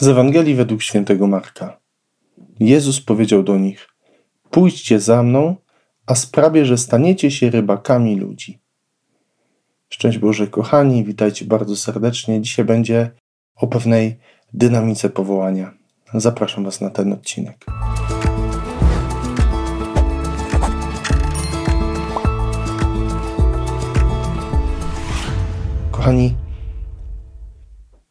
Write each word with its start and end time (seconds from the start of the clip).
Z 0.00 0.08
Ewangelii 0.08 0.54
według 0.54 0.82
świętego 0.82 1.26
Marka. 1.26 1.80
Jezus 2.60 3.00
powiedział 3.00 3.42
do 3.42 3.58
nich: 3.58 3.88
Pójdźcie 4.50 5.00
za 5.00 5.22
mną, 5.22 5.56
a 6.06 6.14
sprawię, 6.14 6.64
że 6.64 6.78
staniecie 6.78 7.30
się 7.30 7.50
rybakami 7.50 8.16
ludzi. 8.16 8.58
Szczęść 9.88 10.18
Boże, 10.18 10.46
kochani, 10.46 11.04
witajcie 11.04 11.44
bardzo 11.44 11.76
serdecznie. 11.76 12.40
Dzisiaj 12.40 12.64
będzie 12.64 13.10
o 13.56 13.66
pewnej 13.66 14.18
dynamice 14.52 15.10
powołania. 15.10 15.74
Zapraszam 16.14 16.64
Was 16.64 16.80
na 16.80 16.90
ten 16.90 17.12
odcinek. 17.12 17.66
Kochani, 25.90 26.34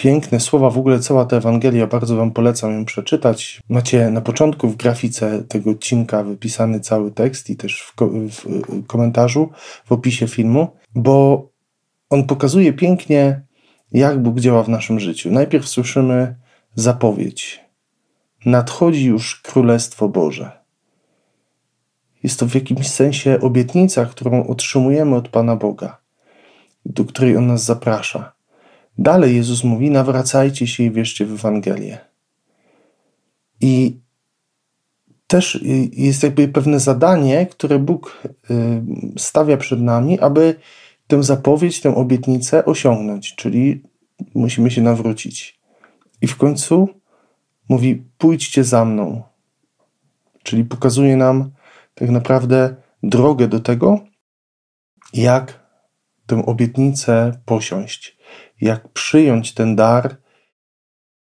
piękne 0.00 0.40
słowa, 0.40 0.70
w 0.70 0.78
ogóle 0.78 1.00
cała 1.00 1.24
ta 1.24 1.36
Ewangelia, 1.36 1.86
bardzo 1.86 2.16
Wam 2.16 2.30
polecam 2.30 2.72
ją 2.72 2.84
przeczytać. 2.84 3.60
Macie 3.68 4.10
na 4.10 4.20
początku 4.20 4.68
w 4.68 4.76
grafice 4.76 5.42
tego 5.48 5.70
odcinka 5.70 6.22
wypisany 6.22 6.80
cały 6.80 7.10
tekst 7.10 7.50
i 7.50 7.56
też 7.56 7.80
w, 7.80 7.94
ko 7.94 8.06
w 8.06 8.86
komentarzu, 8.86 9.50
w 9.84 9.92
opisie 9.92 10.28
filmu, 10.28 10.68
bo 10.94 11.46
on 12.10 12.26
pokazuje 12.26 12.72
pięknie, 12.72 13.42
jak 13.92 14.22
Bóg 14.22 14.40
działa 14.40 14.62
w 14.62 14.68
naszym 14.68 15.00
życiu. 15.00 15.30
Najpierw 15.30 15.68
słyszymy 15.68 16.36
zapowiedź. 16.74 17.64
Nadchodzi 18.46 19.04
już 19.04 19.40
Królestwo 19.40 20.08
Boże. 20.08 20.50
Jest 22.22 22.40
to 22.40 22.46
w 22.46 22.54
jakimś 22.54 22.88
sensie 22.88 23.38
obietnica, 23.40 24.06
którą 24.06 24.46
otrzymujemy 24.46 25.16
od 25.16 25.28
Pana 25.28 25.56
Boga, 25.56 25.98
do 26.86 27.04
której 27.04 27.36
On 27.36 27.46
nas 27.46 27.64
zaprasza. 27.64 28.39
Dalej 28.98 29.36
Jezus 29.36 29.64
mówi: 29.64 29.90
nawracajcie 29.90 30.66
się 30.66 30.82
i 30.82 30.90
wierzcie 30.90 31.26
w 31.26 31.32
Ewangelię. 31.32 31.98
I 33.60 34.00
też 35.26 35.60
jest 35.92 36.22
jakby 36.22 36.48
pewne 36.48 36.80
zadanie, 36.80 37.46
które 37.46 37.78
Bóg 37.78 38.22
y, 38.50 38.82
stawia 39.18 39.56
przed 39.56 39.80
nami, 39.80 40.20
aby 40.20 40.54
tę 41.06 41.22
zapowiedź, 41.22 41.80
tę 41.80 41.94
obietnicę 41.94 42.64
osiągnąć, 42.64 43.34
czyli 43.34 43.82
musimy 44.34 44.70
się 44.70 44.82
nawrócić. 44.82 45.60
I 46.22 46.26
w 46.26 46.36
końcu 46.36 46.88
mówi: 47.68 48.02
pójdźcie 48.18 48.64
za 48.64 48.84
mną. 48.84 49.22
Czyli 50.42 50.64
pokazuje 50.64 51.16
nam 51.16 51.50
tak 51.94 52.10
naprawdę 52.10 52.76
drogę 53.02 53.48
do 53.48 53.60
tego, 53.60 54.00
jak 55.12 55.59
tę 56.30 56.46
obietnicę 56.46 57.32
posiąść 57.44 58.16
jak 58.60 58.88
przyjąć 58.88 59.54
ten 59.54 59.76
dar, 59.76 60.16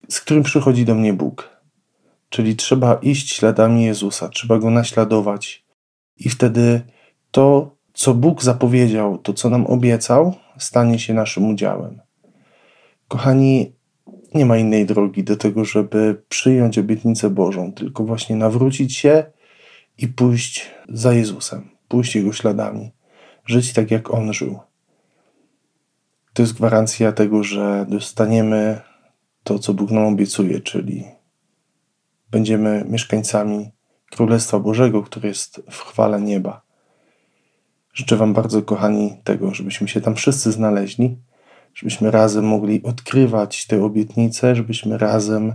z 0.08 0.20
którym 0.20 0.42
przychodzi 0.42 0.84
do 0.84 0.94
mnie 0.94 1.12
Bóg. 1.12 1.50
Czyli 2.28 2.56
trzeba 2.56 2.94
iść 2.94 3.34
śladami 3.34 3.84
Jezusa, 3.84 4.28
trzeba 4.28 4.58
go 4.58 4.70
naśladować. 4.70 5.64
I 6.16 6.28
wtedy 6.28 6.80
to, 7.30 7.76
co 7.92 8.14
Bóg 8.14 8.42
zapowiedział, 8.42 9.18
to, 9.18 9.32
co 9.32 9.50
nam 9.50 9.66
obiecał, 9.66 10.34
stanie 10.58 10.98
się 10.98 11.14
naszym 11.14 11.50
udziałem. 11.50 12.00
Kochani, 13.08 13.72
nie 14.34 14.46
ma 14.46 14.56
innej 14.56 14.86
drogi 14.86 15.24
do 15.24 15.36
tego, 15.36 15.64
żeby 15.64 16.22
przyjąć 16.28 16.78
obietnicę 16.78 17.30
Bożą, 17.30 17.72
tylko 17.72 18.04
właśnie 18.04 18.36
nawrócić 18.36 18.96
się 18.96 19.24
i 19.98 20.08
pójść 20.08 20.70
za 20.88 21.12
Jezusem, 21.12 21.70
pójść 21.88 22.16
Jego 22.16 22.32
śladami, 22.32 22.90
żyć 23.46 23.72
tak, 23.72 23.90
jak 23.90 24.14
On 24.14 24.32
żył 24.32 24.67
to 26.38 26.42
jest 26.42 26.54
gwarancja 26.54 27.12
tego, 27.12 27.44
że 27.44 27.86
dostaniemy 27.88 28.80
to, 29.44 29.58
co 29.58 29.74
Bóg 29.74 29.90
nam 29.90 30.04
obiecuje, 30.04 30.60
czyli 30.60 31.04
będziemy 32.30 32.84
mieszkańcami 32.88 33.70
Królestwa 34.10 34.58
Bożego, 34.58 35.02
które 35.02 35.28
jest 35.28 35.62
w 35.70 35.80
chwale 35.80 36.20
nieba. 36.20 36.62
Życzę 37.94 38.16
Wam 38.16 38.34
bardzo, 38.34 38.62
kochani, 38.62 39.16
tego, 39.24 39.54
żebyśmy 39.54 39.88
się 39.88 40.00
tam 40.00 40.14
wszyscy 40.14 40.52
znaleźli, 40.52 41.16
żebyśmy 41.74 42.10
razem 42.10 42.44
mogli 42.44 42.82
odkrywać 42.82 43.66
te 43.66 43.84
obietnice, 43.84 44.56
żebyśmy 44.56 44.98
razem 44.98 45.54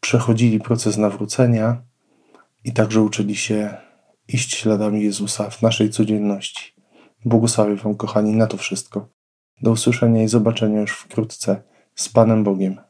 przechodzili 0.00 0.60
proces 0.60 0.96
nawrócenia 0.96 1.82
i 2.64 2.72
także 2.72 3.02
uczyli 3.02 3.36
się 3.36 3.74
iść 4.28 4.56
śladami 4.56 5.02
Jezusa 5.02 5.50
w 5.50 5.62
naszej 5.62 5.90
codzienności. 5.90 6.72
Błogosławię 7.24 7.76
Wam, 7.76 7.94
kochani, 7.94 8.32
na 8.32 8.46
to 8.46 8.56
wszystko. 8.56 9.17
Do 9.62 9.70
usłyszenia 9.70 10.22
i 10.22 10.28
zobaczenia 10.28 10.80
już 10.80 10.92
wkrótce 10.92 11.62
z 11.94 12.08
Panem 12.08 12.44
Bogiem. 12.44 12.87